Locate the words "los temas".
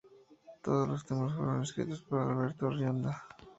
0.87-1.31